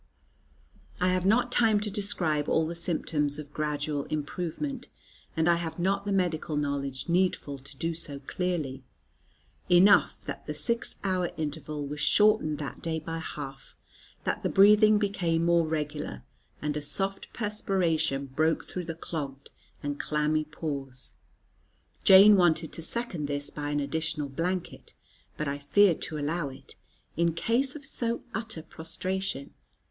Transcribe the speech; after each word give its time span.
I 0.99 1.09
have 1.09 1.27
not 1.27 1.51
time 1.51 1.79
to 1.81 1.91
describe 1.91 2.49
all 2.49 2.65
the 2.65 2.73
symptoms 2.73 3.37
of 3.37 3.53
gradual 3.53 4.05
improvement, 4.05 4.87
and 5.37 5.47
I 5.47 5.57
have 5.57 5.77
not 5.77 6.05
the 6.07 6.11
medical 6.11 6.57
knowledge 6.57 7.07
needful 7.07 7.59
to 7.59 7.77
do 7.77 7.93
so 7.93 8.17
clearly. 8.17 8.83
Enough 9.69 10.25
that 10.25 10.47
the 10.47 10.55
six 10.55 10.95
hour 11.03 11.29
interval 11.37 11.85
was 11.85 11.99
shortened 11.99 12.57
that 12.57 12.81
day 12.81 12.97
by 12.97 13.19
half, 13.19 13.77
that 14.23 14.41
the 14.41 14.49
breathing 14.49 14.97
became 14.97 15.45
more 15.45 15.67
regular, 15.67 16.23
and 16.63 16.75
a 16.75 16.81
soft 16.81 17.31
perspiration 17.31 18.25
broke 18.25 18.65
through 18.65 18.85
the 18.85 18.95
clogged 18.95 19.51
and 19.83 19.99
clammy 19.99 20.45
pores. 20.45 21.11
Jane 22.03 22.35
wanted 22.35 22.73
to 22.73 22.81
second 22.81 23.27
this 23.27 23.51
by 23.51 23.69
an 23.69 23.79
additional 23.79 24.29
blanket, 24.29 24.95
but 25.37 25.47
I 25.47 25.59
feared 25.59 26.01
to 26.01 26.17
allow 26.17 26.49
it 26.49 26.75
in 27.15 27.29
a 27.29 27.33
case 27.33 27.75
of 27.75 27.85
so 27.85 28.23
utter 28.33 28.63
prostration. 28.63 29.53